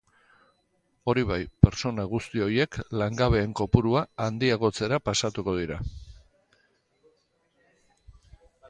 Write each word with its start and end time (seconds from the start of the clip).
Hori 1.11 1.23
bai, 1.31 1.37
pertsona 1.65 2.05
guzti 2.13 2.41
horiek 2.45 2.79
langabeen 3.01 3.53
kopurua 3.61 4.03
handiagotzera 4.29 5.01
pasatuko 5.11 5.57
dira. 5.61 5.79